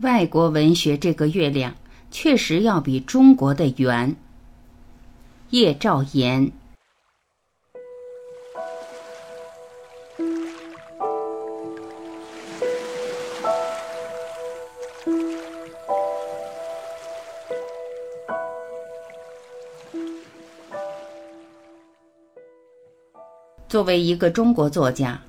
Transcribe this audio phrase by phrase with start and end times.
[0.00, 1.74] 外国文学这个月亮
[2.10, 4.14] 确实要比中国的圆。
[5.50, 6.52] 叶兆言。
[23.68, 25.20] 作为一个中国作家，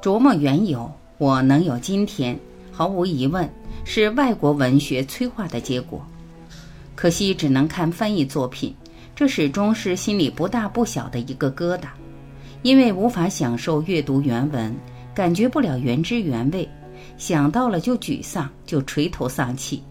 [0.00, 2.38] 琢磨缘由，我能有今天，
[2.80, 3.46] 毫无疑问
[3.84, 6.02] 是外国文学催化的结果。
[6.94, 8.74] 可惜只能看翻译作品，
[9.14, 11.88] 这始终是心里不大不小的一个疙瘩，
[12.62, 14.74] 因为无法享受阅读原文，
[15.14, 16.66] 感觉不了原汁原味，
[17.18, 19.82] 想到了就沮丧，就垂头丧气。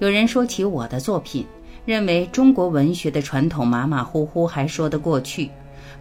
[0.00, 1.46] 有人说起我的作品，
[1.86, 5.48] 认为中国文学的传统马马虎虎还说得过去。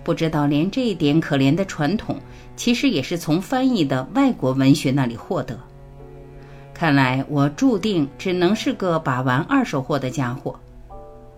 [0.03, 2.17] 不知道连这一点可怜的传统，
[2.55, 5.57] 其实也是从翻译的外国文学那里获得。
[6.73, 10.53] 看来我注定只能是个把玩二手货的家伙。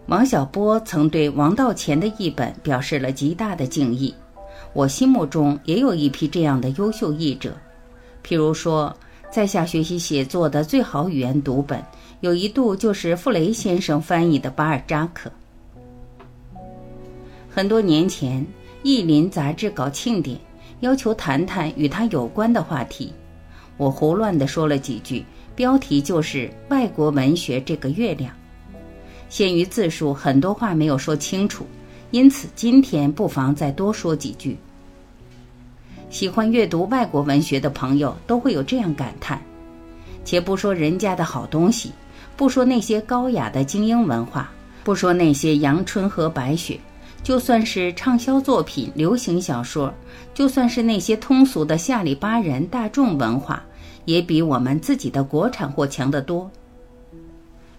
[0.07, 4.13] 王小波曾对王道乾的译本表示了极大的敬意，
[4.73, 7.55] 我心目中也有一批这样的优秀译者。
[8.25, 8.93] 譬如说，
[9.31, 11.81] 在下学习写作的最好语言读本，
[12.21, 15.31] 有一度就是傅雷先生翻译的巴尔扎克。
[17.49, 18.45] 很多年前。
[18.81, 20.39] 《意林》杂志搞庆典，
[20.79, 23.11] 要求谈谈与他有关的话题。
[23.75, 28.33] 我胡乱地说了几句，标题就是“外国文学这个月亮”。
[29.27, 31.65] 限于字数，很多话没有说清楚，
[32.11, 34.57] 因此今天不妨再多说几句。
[36.09, 39.41] 喜欢阅读外国文学的朋友都会有这样感叹：
[40.23, 41.91] 且不说人家的好东西，
[42.37, 44.49] 不说那些高雅的精英文化，
[44.85, 46.79] 不说那些阳春和白雪。
[47.21, 49.93] 就算是畅销作品、流行小说，
[50.33, 53.63] 就算是那些通俗的下里巴人大众文化，
[54.05, 56.49] 也比我们自己的国产货强得多。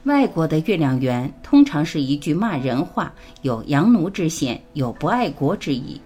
[0.05, 6.00] 外国的月亮圆通常是一句骂人话，有洋奴之嫌，有不爱国之意。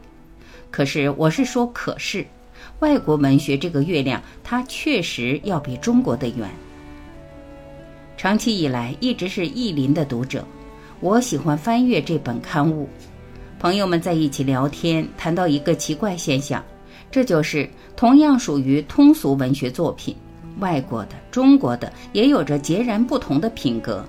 [0.70, 2.26] 可是我是说，可是，
[2.80, 6.48] 外国文学这个月亮，它确实要比中国的圆。
[8.16, 10.44] 长期以来一直是意林的读者，
[11.00, 12.88] 我喜欢翻阅这本刊物。
[13.64, 16.62] 朋友们在一起聊天，谈到一个奇怪现象，
[17.10, 17.66] 这就是
[17.96, 20.14] 同样属于通俗文学作品，
[20.58, 24.04] 外国的、中国的也有着截然不同的品格。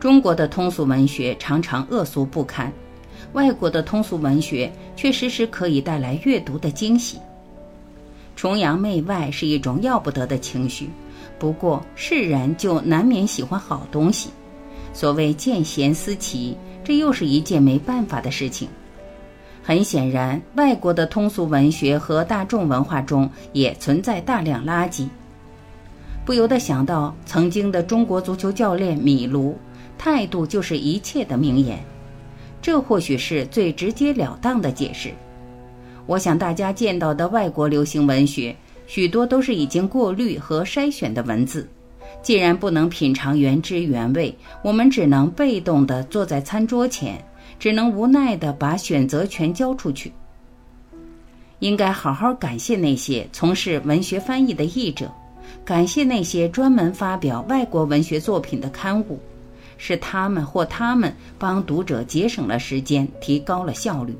[0.00, 2.72] 中国的通俗文学常常恶俗不堪，
[3.34, 7.18] 外国的通俗文学却时时可以带来阅读的惊喜。
[8.34, 10.88] 崇洋媚外是一种要不得的情绪，
[11.38, 14.30] 不过世人就难免喜欢好东西。
[14.94, 16.56] 所谓见贤思齐。
[16.84, 18.68] 这又是一件没办法的事情。
[19.62, 25.08] 很显然，外国的通俗文学和大众文化中也存在大量垃圾。
[26.26, 29.56] 不由得想到曾经的中国足球教练米卢，
[29.96, 31.78] 态度就是一切的名言。
[32.60, 35.10] 这或许是最直截了当的解释。
[36.06, 38.54] 我想大家见到的外国流行文学，
[38.86, 41.66] 许多都是已经过滤和筛选的文字。
[42.22, 47.22] 既然不能品尝原汁原味，我们只能被动地坐在餐桌前，
[47.58, 50.12] 只能无奈地把选择权交出去。
[51.58, 55.10] 应该好好感谢那些从事文学翻译的译者，
[55.64, 59.18] 感谢那些专门发表外国文学作品的刊物，
[59.76, 64.14] 是他们或他们帮读者节省了时间，提高了效率。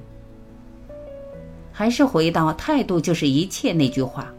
[1.72, 4.34] 还是回到态度就是一切那句话。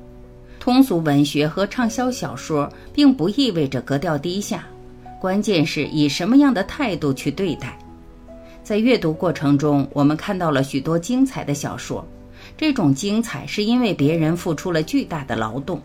[0.66, 4.66] 通俗文学和畅销小说并不意味着格调低下，
[5.22, 7.78] 关键是以什么样的态度去对待。
[8.64, 12.04] 在阅读过程中，我们看到了许多精彩的小说，
[12.58, 15.80] 这种精彩是因为别人付出了巨大的劳动。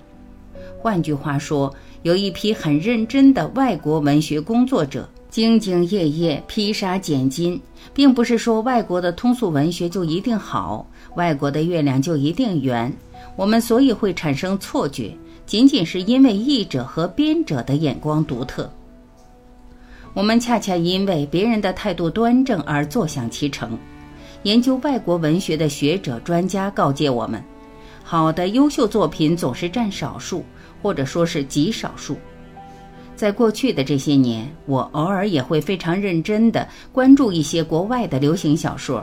[0.78, 1.70] 换句话说，
[2.00, 7.60] 有一批很认真的外国文学工作者，兢兢业业披沙拣金，
[7.92, 12.90] 并不是说外国的通俗文学就一定好，外国的月亮就一定圆。
[13.40, 18.70] 我们所以会产生错觉，仅仅是因为译者和编者的眼光独特。
[20.12, 23.78] 我们恰恰因为别人的态度端正而坐享其成。
[24.42, 27.42] 研究外国文学的学者专家告诫我们：
[28.04, 30.44] 好的优秀作品总是占少数，
[30.82, 32.18] 或者说是极少数。
[33.16, 39.02] 在过去的这些年，我偶尔也会非常认真地关注一些国外的流行小说，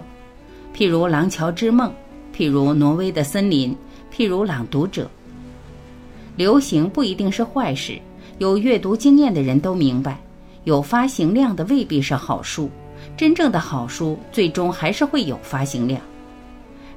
[0.76, 1.92] 譬如《廊桥之梦》，
[2.38, 3.72] 譬如《挪威的森林》。
[4.18, 5.08] 譬如朗读者，
[6.38, 8.00] 流行不一定是坏事。
[8.40, 10.20] 有阅读经验的人都明白，
[10.64, 12.68] 有发行量的未必是好书。
[13.16, 16.02] 真正的好书最终还是会有发行量。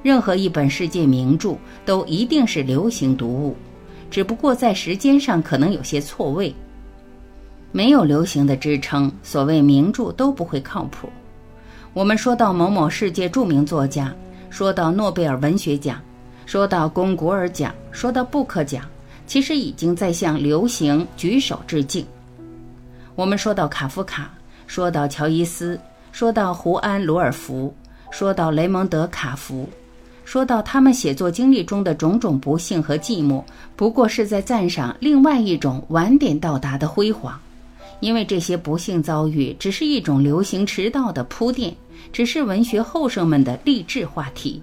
[0.02, 3.54] 任何一本世界名著都一定是流行读物，
[4.10, 6.54] 只不过在时间上可能有些错位。
[7.70, 11.06] 没有流行的支撑，所谓名著都不会靠谱。
[11.92, 14.10] 我们说到某某世界著名作家，
[14.48, 16.00] 说到诺贝尔文学奖，
[16.50, 18.84] 说到龚古尔奖，说到布克奖，
[19.24, 22.04] 其实已经在向流行举手致敬。
[23.14, 24.34] 我们说到卡夫卡，
[24.66, 25.78] 说到乔伊斯，
[26.10, 27.72] 说到胡安·罗尔福，
[28.10, 29.68] 说到雷蒙德·卡福，
[30.24, 33.44] 说到他们写作经历中的种种不幸和寂寞，
[33.76, 37.40] 不过是在赞赏另外一种晚点到达的辉煌。
[38.00, 41.72] 因为这些不幸遭遇只是一种流行迟到的铺垫，
[42.12, 44.60] 只是文学后生们的励志话题。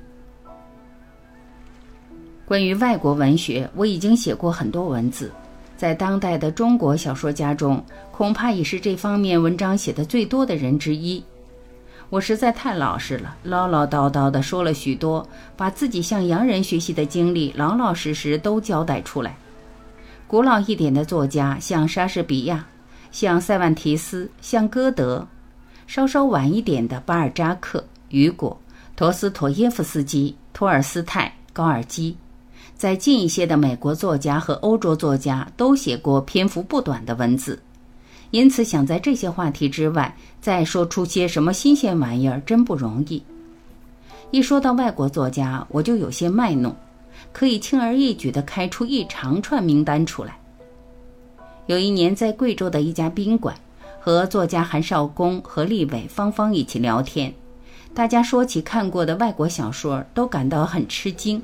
[2.47, 5.29] 关于外国文学，我已经写过很多文字，
[5.75, 11.21] 在当代的中国小说家中，恐怕也是这方面文章写的最多的人之一。
[12.09, 15.27] 我实在太老实了，唠唠叨叨的说了许多，
[15.57, 19.35] 把自己向洋人学习的经历老老实实都交代出来。
[20.25, 22.65] 古老一点的作家，像莎士比亚。
[23.11, 25.27] 像塞万提斯，像歌德，
[25.85, 28.57] 稍稍晚一点的巴尔扎克、雨果、
[28.95, 32.15] 陀思妥耶夫斯基、托尔斯泰、高尔基，
[32.77, 37.59] 在近一些的美国作家和欧洲作家都写过篇幅不短的文字，
[38.29, 43.21] 因此想在这些话题之外再说出些什么新鲜玩意儿，真不容易。
[44.29, 46.75] 一说到外国作家，我就有些卖弄，
[47.33, 50.37] 可以轻而易举地开出一长串名单出来。
[51.65, 53.55] 有一年，在贵州的一家宾馆，
[53.99, 57.33] 和作家韩少功和立伟、芳芳一起聊天，
[57.95, 61.41] 大家说起看过的外国小说，都感到很吃惊，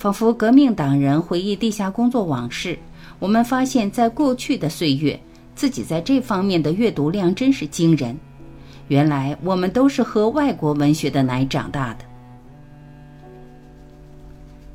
[0.00, 2.78] 仿佛革命党人回忆地下工作往事。
[3.18, 5.20] 我们发现，在过去的岁月，
[5.54, 8.18] 自己在这方面的阅读量真是惊人。
[8.88, 12.04] 原来，我们都是喝外国文学的奶长大的。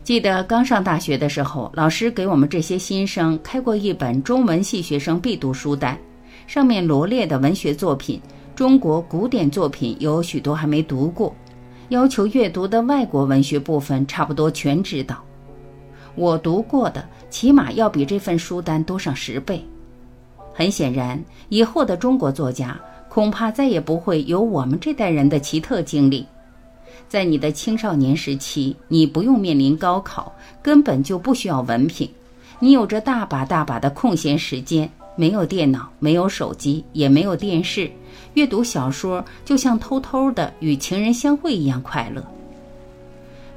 [0.03, 5.97] 记得刚上大学的时候，老师给我们这些新生开过一本中文系学生必读书单，
[6.45, 8.21] 上面罗列的文学作品，
[8.55, 11.35] 中国古典作品有许多还没读过，
[11.89, 15.23] 要求阅读的外国文学部分差不多全知道。
[16.15, 19.63] 我读过的起码要比这份书单多上十倍。
[20.53, 22.79] 很显然，以后的中国作家
[23.09, 26.25] 恐怕再也不会有我们这代人的奇特经历。
[27.09, 32.09] 在你的青少年时期，你不用面临高考，根本就不需要文凭，
[32.59, 37.89] 你有着大把大把的空闲时间，没有电脑，没有手机，也没有电视，
[38.33, 42.23] 阅读小说就像偷偷的与情人相会一样快乐。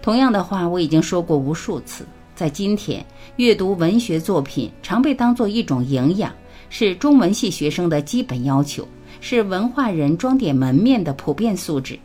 [0.00, 3.04] 同样的话，我已经说过无数次，在今天，
[3.36, 6.32] 阅读文学作品常被当做一种营养，
[6.70, 8.86] 是中文系学生的基本要求，
[9.20, 11.98] 是文化人装点门面的普遍素质。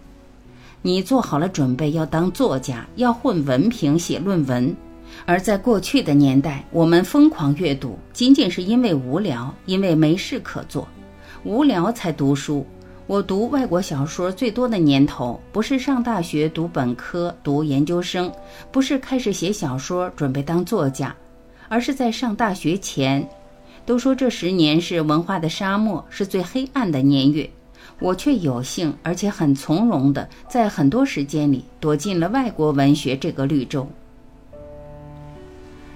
[0.82, 4.76] 你做好了准备要当作家，要混文凭写论文，
[5.26, 10.88] 而在过去的年代，我们疯狂阅读，仅仅是因为无聊，因为没事可做，
[11.44, 12.66] 无聊才读书。
[13.06, 18.32] 我读外国小说最多的年头，不是上大学读本科、读研究生，
[18.72, 21.14] 不是开始写小说准备当作家，
[21.68, 23.28] 而是在上大学前。
[23.86, 27.50] 都说这十年是文化的沙漠，是最黑暗的年月。
[28.00, 33.86] 我却有幸，而且很从容地在很多时间里躲进了外国文学这个绿洲。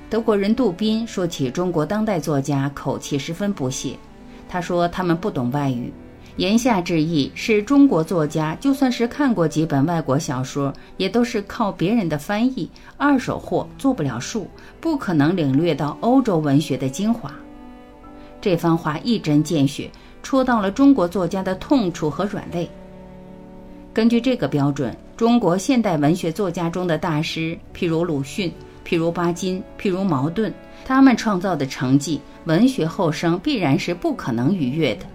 [0.09, 3.97] 德国人杜宾说起中国当代作家，口气十分不屑。
[4.47, 5.91] 他说他们不懂外语，
[6.37, 14.47] 言下之意是中国作家就算是看过几本外国小说，也都是靠别人的翻译，二手货做不了数，
[14.79, 17.33] 不可能领略到欧洲文学的精华。
[18.39, 19.91] 这番话一针见血。
[20.23, 22.69] 戳到了中国作家的痛处和软肋。
[23.93, 28.51] 根据这个标准，中国现代文学作家中的大师，譬如鲁迅，
[28.87, 30.49] 譬如巴金，譬如茅盾，
[30.85, 35.05] 他们创造的成绩，文学后生必然是不可能逾越的，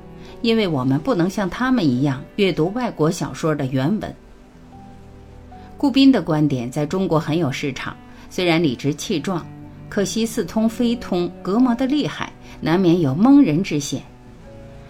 [0.43, 4.15] 因为我们不能像他们一样阅读外国小说的原文。
[5.79, 7.97] 顾斌的观点在中国很有市场，
[8.29, 9.45] 虽然理直气壮，
[9.89, 14.03] 可惜似通非通，隔膜的厉害，难免有蒙人之嫌。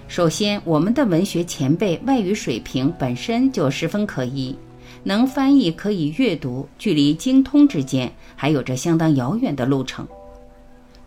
[0.08, 4.54] 首先，我们的文学前辈外语水平本身就十分可疑，
[5.04, 10.06] 能翻译可以阅读，距离精通之间还有着相当遥远的路程。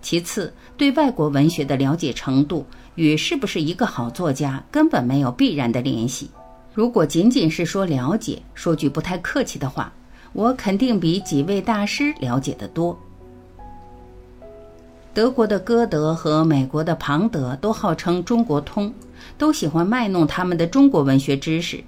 [0.01, 6.29] 其次，对外国文学的了解程度与是不是一个好作家根本没有必然的联系。
[6.73, 9.91] 如果仅仅是说了解，说句不太客气的话，
[10.33, 12.97] 我肯定比几位大师了解的多。
[15.13, 18.93] 德国的歌德和美国的庞德都号称中国通，
[19.37, 21.81] 都喜欢卖弄他们的中国文学知识。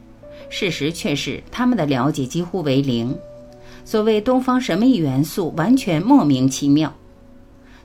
[0.50, 3.18] 事实却是他们的了解几乎为零。
[3.86, 6.94] 所谓东方神秘元素，完全莫名其妙。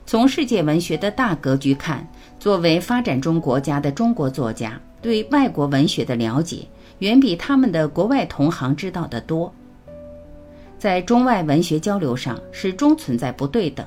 [0.05, 2.05] 从世界文学的大格局看，
[2.39, 6.67] 作为发展中国家的中国作家，对外国文学的了解
[6.99, 9.53] 远比他们的国外同行知道的多。
[10.77, 13.85] 在中外文学交流上，始终存在不对等。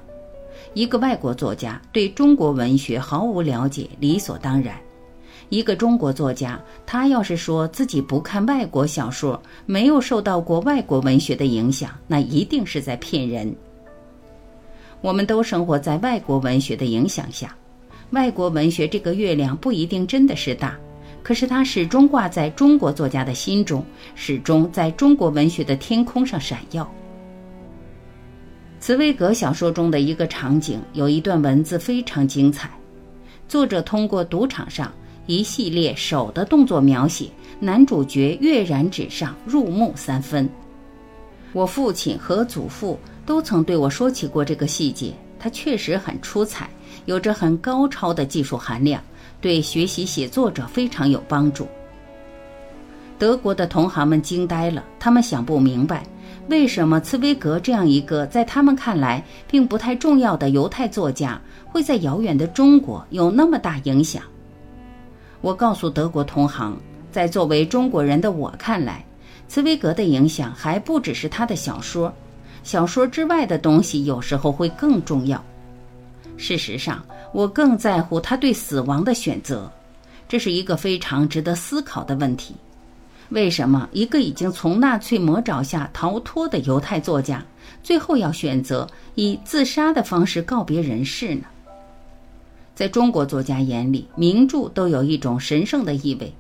[0.73, 4.75] 一个外国作家对中国文学毫无了解，理所当然；
[5.49, 13.55] 一个中国作家，他要是说自己不看外国小说，没有受到过外国文学的影响，那一定是在骗人。
[15.01, 17.55] 我们都生活在外国文学的影响下，
[18.11, 20.77] 外国文学这个月亮不一定真的是大。
[21.23, 23.85] 可是它始终挂在中国作家的心中，
[24.15, 26.89] 始终在中国文学的天空上闪耀。
[28.79, 32.71] 茨威格小说中的一个场景有一段文字非常精彩，
[33.49, 34.93] 作者通过赌场上
[35.27, 37.29] 一系列手的动作描写，
[37.61, 40.49] 男主角跃然纸上，入木三分。
[41.53, 46.69] 我父亲和祖父都曾对我说起过这个细节，它确实很出彩，
[47.07, 49.03] 有着很高超的技术含量。
[49.41, 51.69] 对学习写作者非常有帮助。
[53.19, 56.05] 德国的同行们惊呆了，他们想不明白，
[56.49, 64.23] 为什么茨威格这样一个在他们看来并不太重要的犹太作家，会在遥远的中国有那么大影响。
[65.41, 66.77] 我告诉德国同行，
[67.11, 69.05] 在作为中国人的我看来，
[69.49, 72.13] 茨威格的影响还不只是他的小说，
[72.63, 75.43] 小说之外的东西有时候会更重要。
[76.37, 77.05] 事实上。
[77.33, 79.71] 我更在乎他对死亡的选择，
[80.27, 82.55] 这是一个非常值得思考的问题。
[83.29, 87.45] 为什么一个已经从纳粹魔爪下逃脱的犹太作家，
[87.83, 91.43] 最后要选择以自杀的方式告别人世呢？
[92.77, 96.31] 在中国作家眼里，名著都有一种神圣的意味，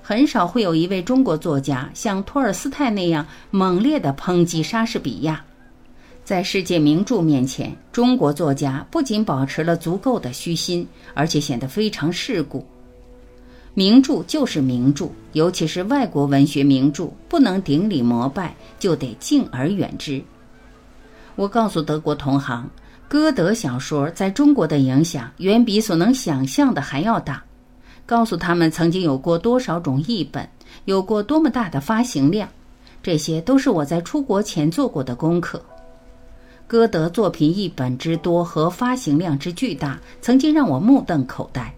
[0.00, 5.44] 很少会有一位中国作家像托尔斯泰那样猛烈地抨击莎士比亚。
[6.24, 12.66] 在世界名著面前，中国作家不仅保持了足够的虚心，而且显得非常世故。
[13.74, 20.22] 名著就是名著，尤其是外国文学名著，不能顶礼膜拜，就得敬而远之。
[21.36, 22.70] 我告诉德国同行，
[23.14, 27.40] 歌德小说在中国的影响远比所能想象的还要大。
[28.04, 30.48] 告诉他们曾经有过多少种译本，
[30.86, 32.48] 有过多么大的发行量，
[33.04, 35.64] 这些都是我在出国前做过的功课。
[36.66, 41.72] 歌德作品译本之多和发行量之巨大，曾经让我目瞪口呆。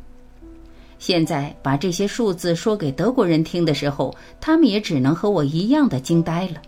[0.98, 6.62] 现在把这些数字说给德国人听的时候，他们也只能和我一样的惊呆了。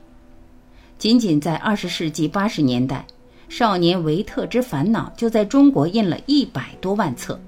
[0.98, 3.06] 仅仅在二十世纪八十年代，
[3.48, 7.40] 《少年维特之烦恼》就在中国印了一百多万册，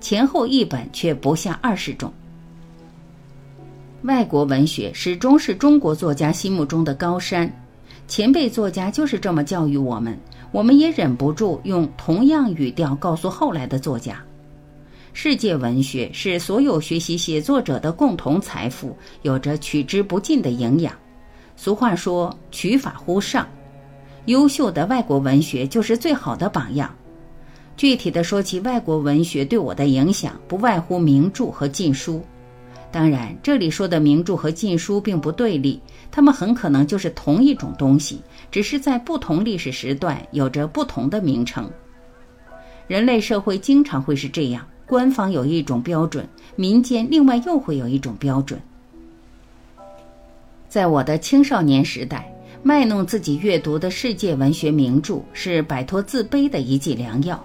[0.00, 2.12] 前后译本却不下二十种。
[4.02, 7.50] 外国文学始终是中国作家心目中的高山。
[8.08, 10.16] 前辈作家就是这么教育我们，
[10.52, 14.22] 我们也忍不住用同样语调告诉后来的作家：
[15.12, 20.92] 世界文学是所有学习写作者的共同财富，有着取之不尽的营养。
[21.56, 23.48] 俗话说“取法乎上”，
[24.26, 26.94] 优秀的外国文学就是最好的榜样。
[27.76, 32.22] 具体的说起外国文学对我的影响，不外乎名著和禁书。
[32.90, 35.78] 当然，这里说的名著和禁书并不对立，
[36.10, 41.70] 它们很可能就是同一种东西，只是在不同历史时段有着不同的名称。
[42.86, 48.58] 人类社会经常会是这样：官方有一种标准，民间另外又会有一种标准。
[50.68, 52.32] 在我的青少年时代，
[52.66, 57.40] 卖弄自己阅读的世界文学名著是摆脱自卑的一剂良药。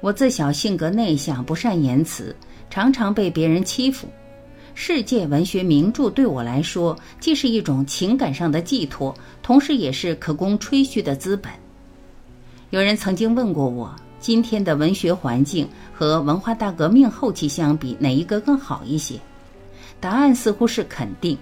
[0.00, 2.34] 我自小性格内向，不善言辞，
[2.68, 4.08] 常常被别人欺负。
[4.74, 9.14] 世界文学名著对我来说，既是一种情感上的寄托，
[9.44, 11.52] 同时也是可供吹嘘的资本。
[12.70, 19.14] 有人曾经问过我，今天的文学环境和文化大革命后期相比，哪一个更好一些？
[20.00, 21.38] 答案似乎是肯定，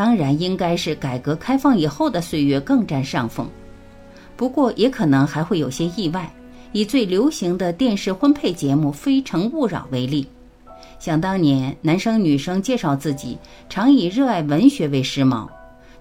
[0.00, 3.46] 当然应该是改革开放以后的岁月更占上风。
[4.34, 6.32] 不过，也可能还会有些意外。
[6.72, 10.26] 以最流行的电视婚配节目《非诚勿扰》为例。
[10.98, 13.36] 想当年，男生女生介绍自己，
[13.68, 15.46] 常以热爱文学为时髦。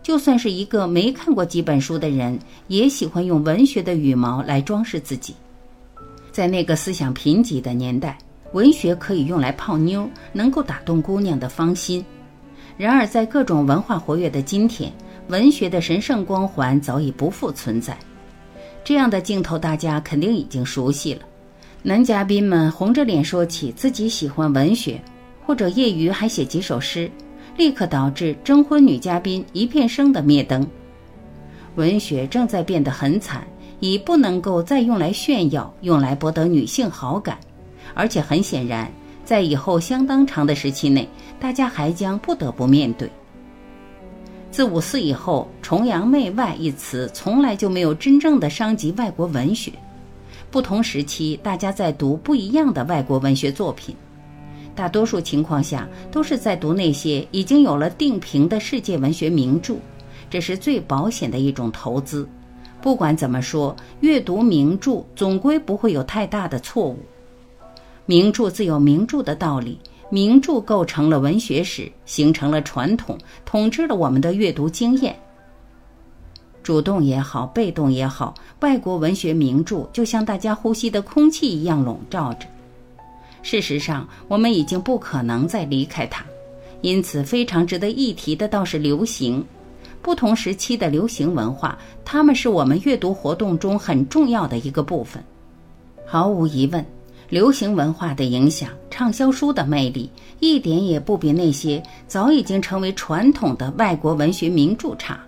[0.01, 2.39] 就算是一个没看过几本书的人，
[2.69, 5.35] 也喜欢用文学的羽毛来装饰自己。
[6.31, 8.17] 在那个思想贫瘠的年代，
[8.53, 12.01] 文学可以用来泡妞，能够打动姑娘的芳心。
[12.79, 14.89] 然而，在各种文化活跃的今天，
[15.27, 17.97] 文学的神圣光环早已不复存在。
[18.85, 21.23] 这样的镜头，大家肯定已经熟悉了。
[21.83, 24.97] 男嘉宾们红着脸说起自己喜欢文学，
[25.45, 27.11] 或者业余还写几首诗，
[27.57, 30.65] 立刻导致征婚女嘉宾一片声的灭灯。
[31.75, 33.45] 文学正在变得很惨，
[33.81, 37.37] 已不能够再用来炫耀，用来博得女性好感，
[37.93, 38.89] 而且很显然，
[39.29, 41.07] 在以后相当长的时期内，
[41.39, 43.07] 大家还将不得不面对。
[44.49, 49.71] 自五四以后，“崇洋媚外”一词从来就没有真正的伤及外国文学。
[50.49, 53.95] 不同时期，大家在读不一样的外国文学作品，
[54.73, 59.75] 大多数情况下都是在读那些已经有了定评的世界文学名著，
[60.27, 62.27] 这是最保险的一种投资。
[62.81, 66.97] 不管怎么说，阅读名著总归不会有太大的错误。
[68.09, 69.77] 名著自有名著的道理。
[70.09, 75.15] 名著构成了文学史，形成了传统，统治了我们的阅读经验。
[76.63, 82.47] 主动也好，被动也好，外国文学名著就像大家呼吸的空气一样笼罩着。
[83.43, 86.25] 事实上，我们已经不可能再离开它。
[86.81, 89.45] 因此，非常值得一提的倒是流行。
[90.01, 95.23] 不同时期的流行文化，它们是我们阅读活动中很重要的一个部分。
[96.07, 96.83] 毫无疑问。
[97.29, 100.09] 流行文化的影响，畅销书的魅力，
[100.39, 105.19] 一点也不比那些早已经成为传统的外国文学名著差。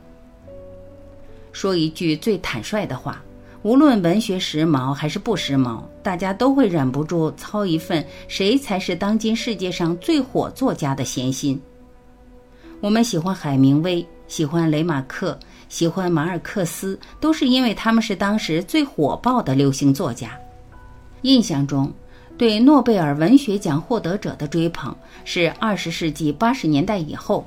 [1.51, 3.21] 说一句最坦率的话，
[3.61, 11.61] 无论文学时髦还是不时髦，大家都会忍不住操一份谁才是当今世界上最火作家的闲心。
[12.79, 15.37] 我们喜欢海明威，喜欢雷马克，
[15.69, 20.35] 喜欢马尔克斯，都是因为他们是当时最火爆的流行作家。
[21.23, 21.91] 印象中，
[22.37, 27.45] 对诺贝尔文学奖获得者的追捧是二十世纪八十年代以后。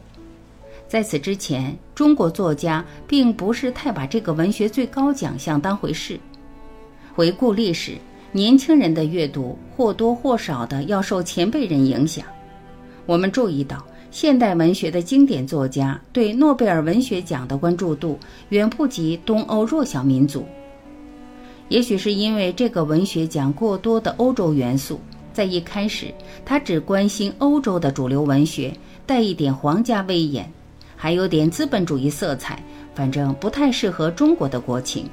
[0.87, 6.21] 在此之前，中国作家并不是太把这个文学最高奖项当回事。
[7.15, 7.97] 回顾历史，
[8.31, 12.25] 年轻人的阅读或多或少的要受前辈人影响。
[13.07, 18.19] 我们注意到，现代文学的经典作家对诺贝尔文学奖的关注度
[18.51, 20.47] 远不及东欧弱小民族。
[21.69, 25.01] 也许是因为这个文学奖过多的欧洲元素，
[25.33, 26.13] 在一开始，
[26.45, 28.73] 他只关心欧洲的主流文学，
[29.07, 30.51] 带一点皇家威严，
[30.95, 32.63] 还有点资本主义色彩，
[32.95, 35.09] 反正不太适合中国的国情。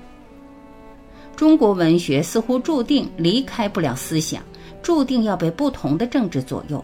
[1.35, 4.43] 中国文学似乎注定离开不了思想，
[4.83, 6.83] 注定要被不同的政治左右。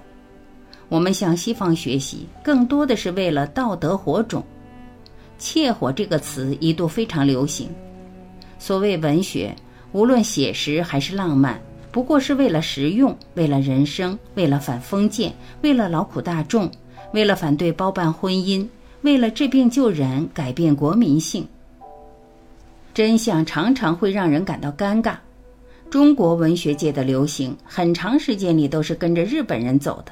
[0.90, 4.44] 我们向西方学习，更多的是为了道德火种。
[5.38, 7.70] 切火这个词一度非常流行。
[8.60, 9.56] 所谓文学，
[9.92, 11.60] 无论写实还是浪漫，
[11.92, 16.70] 不过是为了实用，为了人生，为了反封建，为了劳苦大众，
[17.14, 18.68] 为了反对包办婚姻，
[19.02, 21.48] 为了治病救人，改变国民性。
[22.94, 25.16] 真相常常会让人感到尴尬。
[25.90, 30.12] 中国文学界的流行，很长时间里都是跟着日本人走的。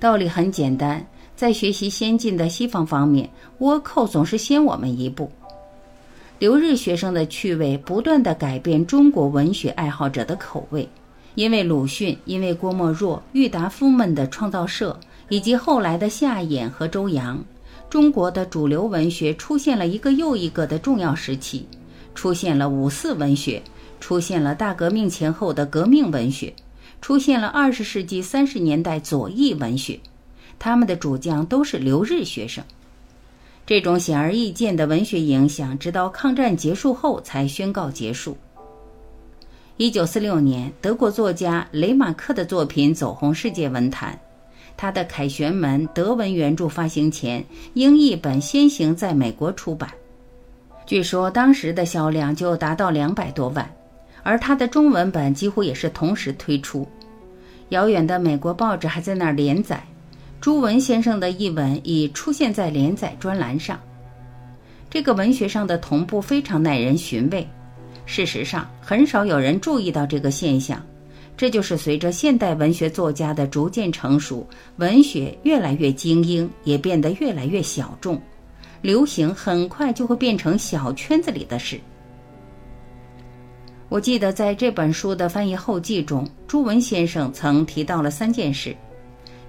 [0.00, 1.04] 道理很简单，
[1.36, 5.30] 在学习先进的西方方面，倭寇总是先我们一步。
[6.38, 10.88] 留日学生的趣味不断地改变中国文学爱好者的口味，
[11.34, 14.96] 因为鲁迅，因为郭沫若、郁达夫们的创造社，
[15.28, 17.44] 以及后来的夏衍和周扬，
[17.90, 21.66] 中国的主流文学出现了一个又一个的重要时期，
[22.14, 23.60] 出现了五四文学，
[23.98, 26.54] 出现了大革命前后的革命文学，
[27.00, 29.98] 出现了二十世纪三十年代左翼文学，
[30.56, 32.62] 他们的主将都是留日学生。
[33.68, 38.34] 这种显而易见的文学影响，直到抗战结束后才宣告结束。
[39.76, 44.18] 一九四六年，德国作家雷马克的作品走红世界文坛。
[44.74, 49.90] 他的《凯旋门》德文原著发行前，英译本先行在美国出版，
[50.86, 53.70] 据说当时的销量就达到两百多万，
[54.22, 56.88] 而他的中文本几乎也是同时推出。
[57.68, 59.86] 遥远的美国报纸还在那儿连载。
[60.40, 63.78] 朱文先生的译文已出现在连载专栏上，
[64.88, 67.46] 这个文学上的同步非常耐人寻味。
[68.06, 70.80] 事实上，很少有人注意到这个现象。
[71.36, 74.46] 这就是随着现代文学作家的逐渐成熟，
[74.76, 78.20] 文学越来越精英，也变得越来越小众，
[78.80, 81.78] 流行很快就会变成小圈子里的事。
[83.88, 88.74] 我记得在这本书的翻译后记中，朱文先生曾提到了三件事。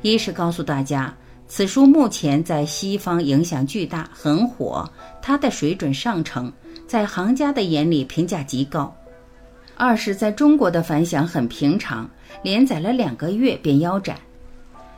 [0.01, 1.13] 一是告诉大家，
[1.47, 4.89] 此书目前在西方影响巨大，很火，
[5.21, 6.51] 它的水准上乘，
[6.87, 8.89] 在行家的眼里评价极高；
[9.75, 12.09] 二是在中国的反响很平常，
[12.41, 14.15] 连载了两个月便腰斩；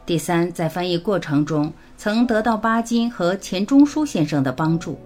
[0.05, 4.99] 第三，在翻译过程中曾得到巴金和钱钟书先生的帮助。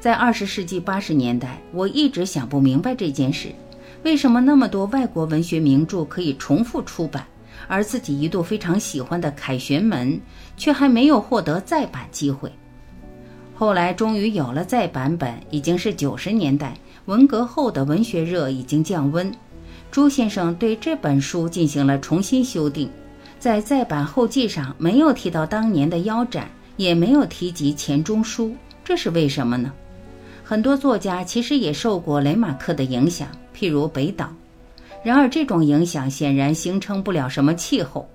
[0.00, 3.50] 在二十世纪八十年代，我一直想不明白这件事：
[4.02, 7.24] 为什么那么多外国文学名著可以重复出版？
[7.66, 10.12] 而自己一度非常喜欢的《凯旋门》，
[10.56, 12.50] 却还没有获得再版机会。
[13.54, 19.32] 后来终于有了再版本，已经是九十年代，文革后的文学热已经降温。
[19.90, 22.90] 朱先生对这本书进行了重新修订，
[23.38, 29.72] 在再版后记上没有提到当年的腰斩，也没有提及钱钟书，这是为什么呢？
[30.42, 34.32] 很多作家其实也受过雷马克的影响，譬如北岛。
[35.02, 38.08] 然而，这种影响显然形成不了什么气候。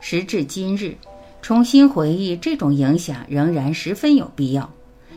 [0.00, 0.94] 时至今日，
[1.40, 4.70] 重新回忆这种影响仍然十分有必要，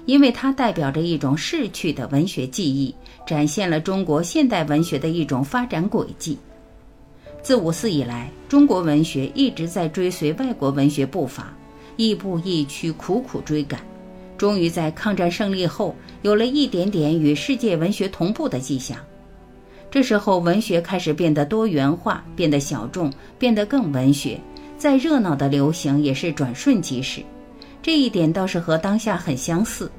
[0.05, 2.95] 因为它代表着一种逝去的文学记忆，
[3.25, 6.37] 展现了中国现代文学的一种发展轨迹。
[7.43, 11.53] 自五四以来，中国文学一直在追随外国文学步伐，
[11.97, 13.81] 亦步亦趋，苦苦追赶，
[14.37, 18.97] 终于在抗战胜利后，有了一点点与世界文学同步的迹象。
[19.91, 24.39] 这时候，文学开始变得多元化，变得小众，变得更文学。
[24.77, 27.21] 再热闹的流行也是转瞬即逝，
[27.83, 29.91] 这一点倒是和当下很相似。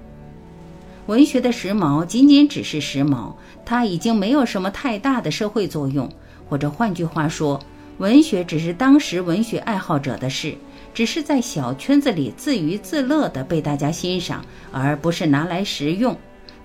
[1.06, 3.34] 文学的时髦仅仅只是时髦，
[3.66, 6.10] 它已经没有什么太大的社会作用。
[6.48, 7.60] 或者换句话说，
[7.98, 10.54] 文学只是当时文学爱好者的事，
[10.94, 16.16] 只是在小圈子里自娱自乐地被大家欣赏，而不是拿来实用。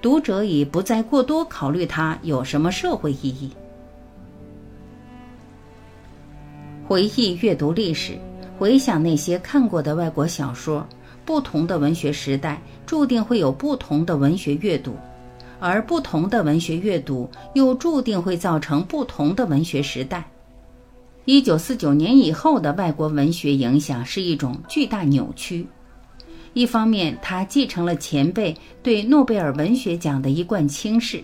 [0.01, 3.51] 读者已不再过多考虑它有什么社会意义。
[6.87, 8.17] 回忆阅读历史，
[8.57, 10.85] 回想那些看过的外国小说，
[11.25, 14.95] 不同的文学时代注定会有不同的文学阅读，
[15.59, 20.23] 而不同的文学阅读又注定会造成不同的文学时代。
[21.25, 25.67] 一九四九年以后的外国文学影响是一种巨大扭曲。
[26.57, 31.23] 一方面，他继承了前辈对诺贝尔文学奖的一贯轻视，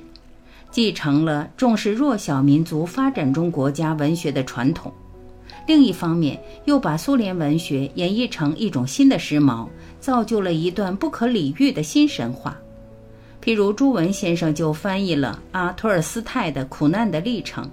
[0.69, 4.91] 继承了重视弱小民族发展中国家文学的传统；
[5.65, 9.67] 另一方面，又把苏联文学演绎成一种新的时髦，
[9.99, 12.55] 造就了一段不可理喻的新神话。
[13.43, 17.65] 譬如朱文先生就翻译了阿托尔斯泰的《苦难的历程》，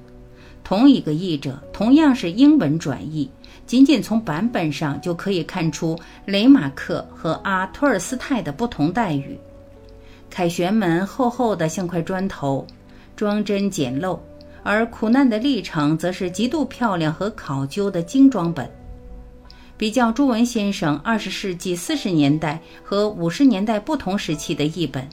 [0.65, 3.29] 同一个译者，同样是英文转译。
[3.71, 9.39] 仅仅从版本上就可以看出雷马克和阿托尔斯泰的不同待遇。
[10.29, 12.67] 凯旋门厚厚的像块砖头，
[13.15, 14.19] 装帧简陋；
[14.65, 18.69] 而苦难的历程则是极度漂亮和考究的精装本。
[19.77, 25.09] 比较朱文先生二十世纪四十年代和五十年代不同时期的译本，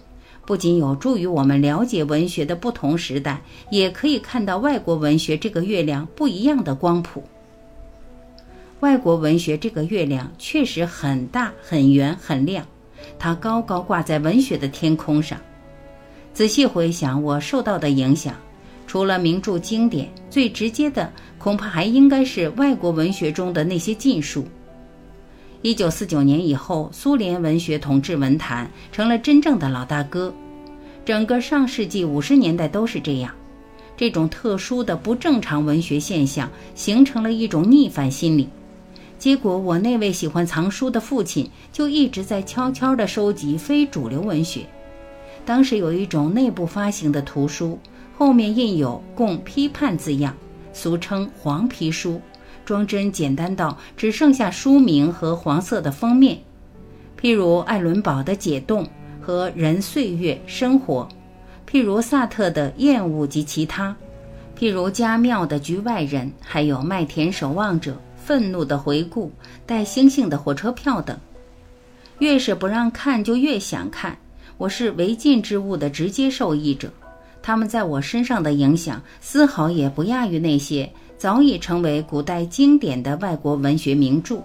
[0.47, 3.39] 不仅有助于我们了解文学的不同时代，
[3.69, 7.21] 也可以看到外国文学这个月亮不一样的光谱。
[8.81, 12.63] 外国文学这个月亮确实很大、很圆、很亮，
[13.17, 15.39] 它高高挂在文学的天空上。
[16.31, 18.35] 仔细回想我受到的影响，
[18.85, 24.45] 除了名著经典，最直接的恐怕还应该是外国文学中的那些禁书。
[25.63, 30.31] 一九四九年以后，苏联文学统治文坛，成了真正的老大哥。
[31.03, 33.33] 整个上世纪五十年代都是这样。
[33.97, 38.47] 这种特殊的不正常文学现象，形成了一种逆反心理。
[39.19, 44.61] 结果，我那位喜欢藏书的父亲就一直在悄悄地收集非主流文学。
[45.43, 47.79] 当时有一种内部发行的图书，
[48.15, 50.35] 后面印有“供批判”字样，
[50.71, 52.21] 俗称“黄皮书”，
[52.63, 56.37] 装帧简单到只剩下书名和黄色的封面。
[57.19, 58.83] 譬如爱伦堡的《解冻》
[59.19, 61.07] 和《人岁月生活》，
[61.71, 63.95] 譬如萨特的《厌恶及其他》，
[64.59, 67.93] 譬如加缪的《局外人》，还有《麦田守望者》。
[68.27, 69.31] 愤怒的回顾，
[69.65, 71.17] 带星星的火车票等，
[72.19, 74.17] 越是不让看，就越想看。
[74.57, 76.91] 我是违禁之物的直接受益者，
[77.41, 84.43] 他们在我身上的影响，丝毫也不亚于那些早已成为古代经典的外国文学名著。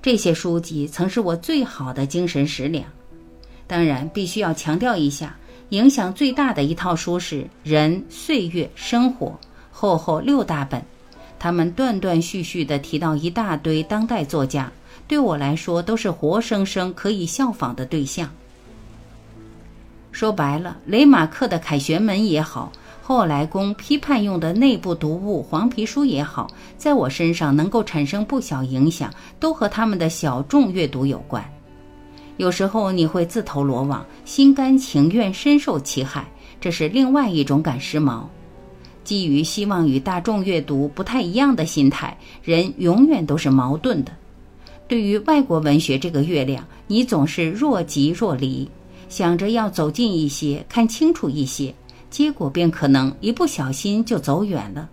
[0.00, 2.82] 这些书籍曾是我最好的精神食粮。
[3.66, 5.36] 当然，必须要强调一下，
[5.68, 9.26] 影响最大的一套书是《人、岁月、生活》，
[9.70, 10.82] 厚厚六大本。
[11.38, 14.72] 他们断断续续地提到一大堆当代作家，
[15.06, 18.30] 对我来说都是活生生可以效仿的对象。
[20.12, 22.72] 说白了，雷马克的《凯旋门》也好，
[23.02, 31.44] 后来供批判用的内部读物黄皮书也好，在我身上能够产生不小影响，都和他们的小众阅读有关。
[32.38, 36.26] 有时候你会自投罗网，心甘情愿深受其害，
[36.60, 38.24] 这是另外一种赶时髦。
[39.06, 44.10] 基于希望与大众阅读不太一样的心态，人永远都是矛盾的。
[44.88, 48.68] 对于外国文学这个月亮，你总是若即若离，
[49.08, 51.72] 想着要走近一些，看清楚一些，
[52.10, 54.90] 结果便可能一不小心就走远了。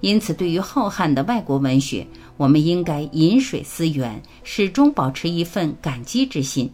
[0.00, 2.04] 因此，对于浩瀚的外国文学，
[2.36, 6.68] 我们应该饮水思源，始终保持一份感激之心。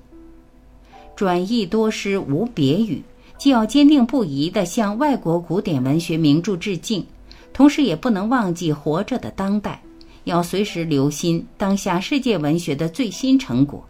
[1.15, 3.03] 转译多失无别语。
[3.43, 7.05] 既要坚定不移地向外国古典文学名著致敬，
[7.53, 9.83] 同时也不能忘记活着的当代，
[10.23, 13.85] 要随时留心当下世界文学的最新成果。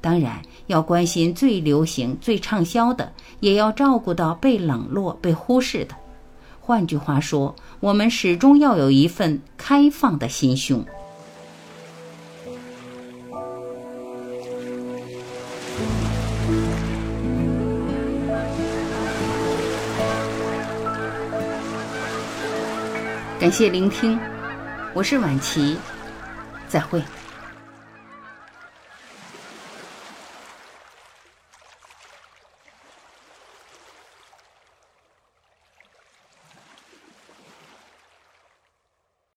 [0.00, 5.94] 当然，要关心最流行、最畅销的，也要照顾到被冷落、被忽视的。
[6.60, 10.84] 换句话说，我们始终要有一份开放的心胸。
[23.40, 24.20] 感谢聆听，
[24.92, 25.78] 我是婉琪，
[26.68, 27.02] 再会。